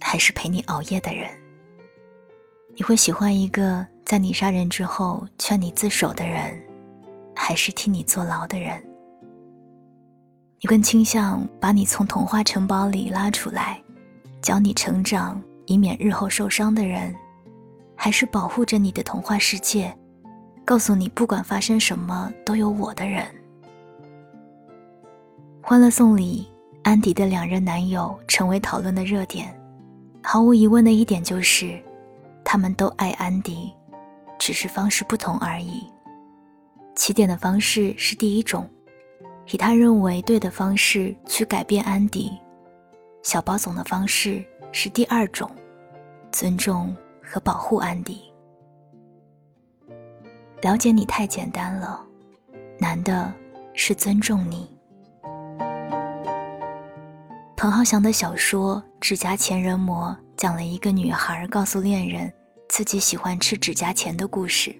[0.00, 1.28] 还是陪你熬夜的人，
[2.74, 6.60] 你会喜欢一个在你杀人之后劝你自首的人，
[7.36, 8.82] 还是替你坐牢的人？
[10.62, 13.80] 你更倾向把你从童话城堡里拉出来，
[14.42, 17.14] 教你成长，以免日后受伤的人，
[17.94, 19.96] 还是保护着你的童话世界，
[20.64, 23.24] 告诉你不管发生什么都有我的人？
[25.62, 26.48] 《欢乐颂》里，
[26.82, 29.54] 安迪的两任男友成为讨论的热点。
[30.22, 31.82] 毫无疑问的一点就是，
[32.44, 33.72] 他们都爱安迪，
[34.38, 35.84] 只是方式不同而已。
[36.94, 38.68] 起点的方式是第一种，
[39.50, 42.30] 以他认为对的方式去改变安迪；
[43.22, 45.50] 小包总的方式是第二种，
[46.30, 48.20] 尊重和保护安迪。
[50.60, 52.04] 了解你太简单了，
[52.78, 53.32] 难的
[53.72, 54.68] 是尊重你。
[57.60, 62.32] 彭浩翔的小说《指甲钳人魔》讲了一个女孩告诉恋人
[62.70, 64.74] 自己喜欢吃指甲钳的故事。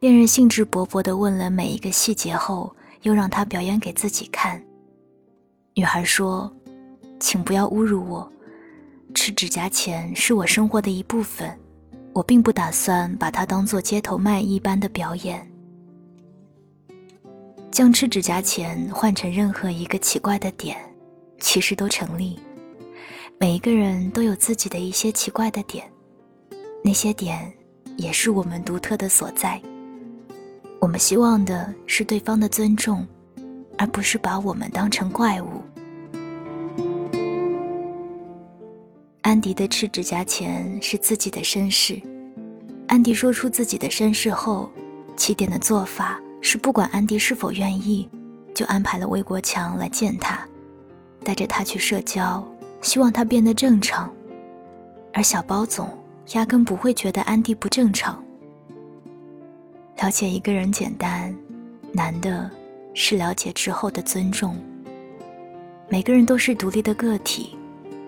[0.00, 2.70] 恋人兴致勃勃地问了每一个细节后，
[3.00, 4.62] 又让她表演给自己看。
[5.72, 6.54] 女孩说
[7.18, 8.30] ：“请不要侮辱我，
[9.14, 11.58] 吃指甲钳是我生活的一部分，
[12.12, 15.50] 我并不打算把它当做街头卖艺般的表演。”
[17.72, 20.76] 将吃指甲钳换成任何一个奇怪的点。
[21.40, 22.38] 其实都成立，
[23.38, 25.90] 每一个人都有自己的一些奇怪的点，
[26.84, 27.52] 那些点
[27.96, 29.60] 也是我们独特的所在。
[30.78, 33.06] 我们希望的是对方的尊重，
[33.76, 35.62] 而不是把我们当成怪物。
[39.22, 42.00] 安迪的吃指甲钳是自己的身世，
[42.88, 44.70] 安迪说出自己的身世后，
[45.16, 48.08] 起点的做法是不管安迪是否愿意，
[48.54, 50.46] 就安排了魏国强来见他。
[51.24, 52.46] 带着他去社交，
[52.82, 54.12] 希望他变得正常，
[55.12, 55.88] 而小包总
[56.32, 58.22] 压根不会觉得安迪不正常。
[59.98, 61.34] 了解一个人简单，
[61.92, 62.50] 难的
[62.94, 64.56] 是了解之后的尊重。
[65.88, 67.56] 每个人都是独立的个体，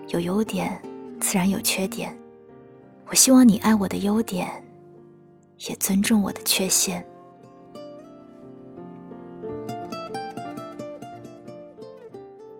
[0.07, 0.81] 有优点，
[1.19, 2.17] 自然有缺点。
[3.07, 4.49] 我希望你爱我的优点，
[5.67, 7.05] 也尊重我的缺陷。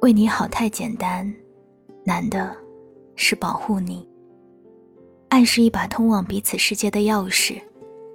[0.04, 1.34] 为你好太简单，
[2.04, 2.54] 难的
[3.16, 4.06] 是保护你。
[5.30, 7.58] 爱是一把通往彼此世界的钥匙，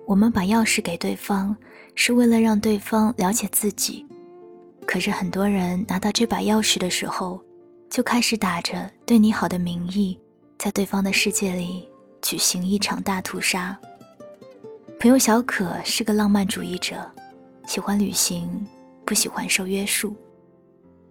[0.06, 1.56] 我们把钥匙给对方，
[1.94, 4.06] 是为了让对方了解自己。
[4.86, 7.40] 可是很多人拿到这把钥匙的时候，
[7.88, 10.20] 就开始打着对你好的名义，
[10.58, 11.88] 在对方的世界里
[12.20, 13.74] 举行一场大屠杀。
[15.00, 17.10] 朋友小可是个浪漫主义者，
[17.66, 18.46] 喜欢旅行，
[19.06, 20.14] 不喜欢受约束。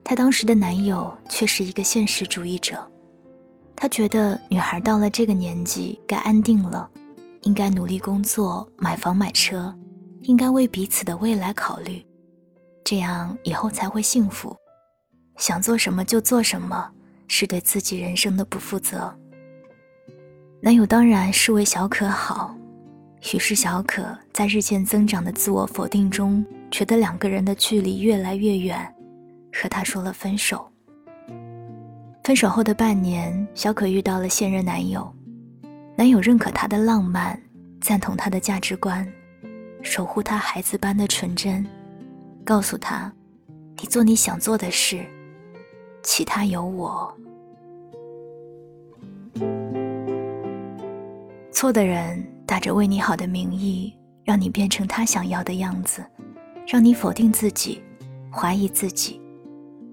[0.10, 2.82] 她当时的男友却是一个现实主义者，
[3.76, 6.90] 他觉得女孩到了这个年纪该安定了，
[7.42, 9.78] 应该努力工作、买房买车，
[10.22, 12.02] 应该为彼此的未来考虑，
[12.86, 14.56] 这样以后才会幸福。
[15.36, 16.90] 想做什么就做什么，
[17.28, 19.14] 是对自己人生的不负责。
[20.62, 22.56] 男友当然是为小可好，
[23.34, 28.94] 于是小可在日渐增长的自我否定中，觉得两个人的距离越来越远。
[29.60, 30.70] 和他说了分手。
[32.24, 35.12] 分手后的半年，小可遇到了现任男友，
[35.96, 37.42] 男友认可她的浪漫，
[37.82, 39.08] 赞同她的价值观，
[39.82, 41.66] 守护她孩子般的纯真，
[42.44, 43.12] 告诉她
[43.82, 45.06] ：“你做你想做的事，
[46.04, 47.14] 其他有我。”
[51.52, 56.06] 错的人打着为你好的名义，让你变成他想要的样子，
[56.68, 57.82] 让你否定自己，
[58.30, 59.20] 怀疑自己。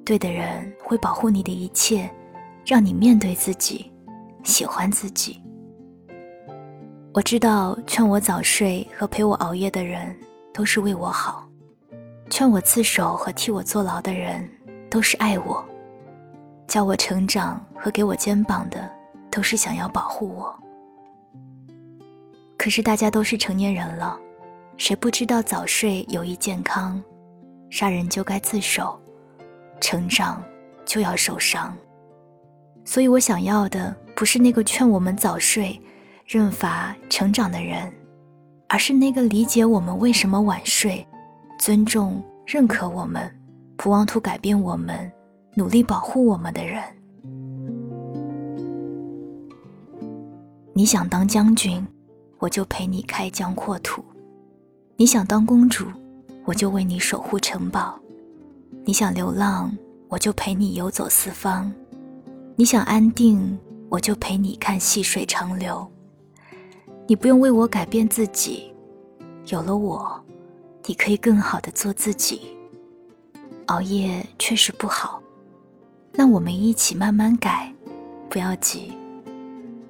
[0.05, 2.09] 对的人会保护你的一切，
[2.65, 3.91] 让你面对自己，
[4.43, 5.41] 喜欢自己。
[7.15, 10.15] 我知道，劝我早睡和陪我熬夜的人
[10.53, 11.49] 都是为我好，
[12.29, 14.49] 劝我自首和替我坐牢的人
[14.91, 15.65] 都是爱我，
[16.67, 18.91] 教我成长和给我肩膀的
[19.31, 20.55] 都是想要保护我。
[22.59, 24.19] 可是大家都是成年人了，
[24.77, 27.03] 谁不知道早睡有益健康？
[27.71, 29.01] 杀人就该自首。
[29.81, 30.43] 成长
[30.85, 31.77] 就要受伤，
[32.85, 35.81] 所以我想要的不是那个劝我们早睡、
[36.27, 37.93] 认罚成长的人，
[38.69, 41.07] 而是那个理解我们为什么晚睡、
[41.59, 43.31] 尊重、认可我们、
[43.77, 45.11] 不妄图改变我们、
[45.55, 46.83] 努力保护我们的人。
[50.75, 51.87] 你想当将军，
[52.39, 54.03] 我就陪你开疆扩土；
[54.97, 55.87] 你想当公主，
[56.45, 57.97] 我就为你守护城堡；
[58.87, 59.75] 你想流浪，
[60.09, 61.73] 我就陪你游走四方；
[62.55, 63.59] 你想安定，
[63.89, 65.91] 我就陪你看细水长流。
[67.07, 68.71] 你不用为我改变自己，
[69.47, 70.23] 有了我，
[70.85, 72.43] 你可以更好的做自己。
[73.69, 75.23] 熬夜确实不好，
[76.13, 77.73] 那我们一起慢慢改，
[78.29, 78.93] 不要急。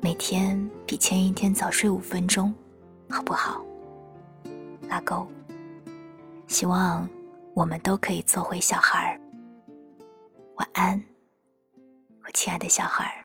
[0.00, 2.54] 每天比前一天早睡五分钟，
[3.08, 3.60] 好不好？
[4.88, 5.26] 拉钩。
[6.46, 7.08] 希望
[7.54, 9.20] 我们都可以做回小孩儿。
[10.56, 11.00] 晚安，
[12.24, 13.23] 我亲爱的小孩儿。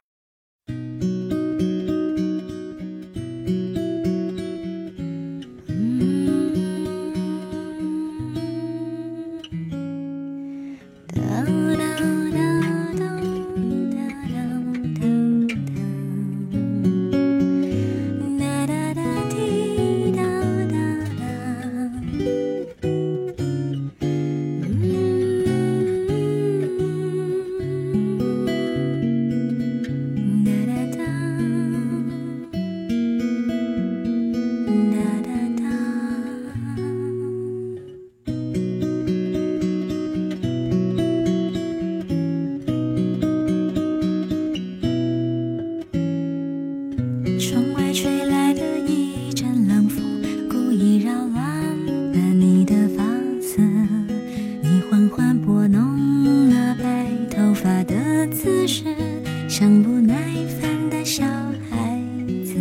[59.60, 60.16] 像不耐
[60.62, 61.26] 烦的小
[61.70, 62.02] 孩
[62.46, 62.54] 子，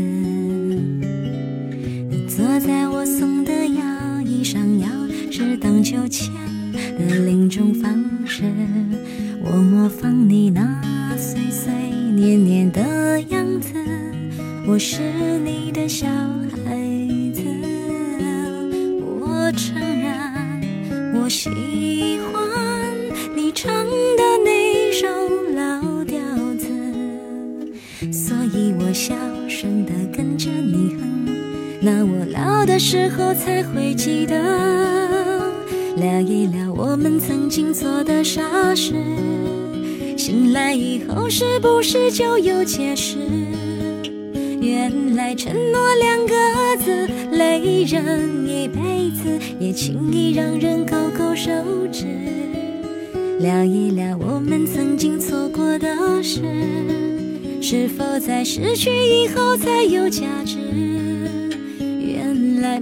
[2.10, 4.88] 你坐在我送的摇椅上，摇
[5.30, 6.28] 是荡秋千
[6.98, 8.42] 的另一种方式。
[9.44, 11.72] 我模仿你那碎碎
[12.16, 13.72] 念念的样子，
[14.66, 15.00] 我是
[15.44, 16.74] 你的小孩
[17.32, 17.44] 子。
[19.20, 21.77] 我承认，我喜。
[31.80, 34.34] 那我老的时候才会记得。
[35.96, 38.94] 聊一聊我们曾经做的傻事，
[40.16, 43.16] 醒来以后是不是就有解释？
[44.60, 46.34] 原来承诺两个
[46.84, 51.50] 字累人一辈子，也轻易让人勾勾手
[51.92, 52.06] 指。
[53.38, 55.88] 聊一聊我们曾经错过的
[56.22, 56.42] 事，
[57.60, 60.97] 是否在失去以后才有价值？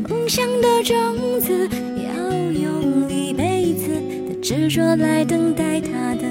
[0.09, 1.69] 梦想的种子
[2.03, 3.89] 要用一辈子
[4.29, 6.23] 的执着来等待它的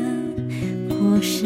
[0.89, 1.45] 果实。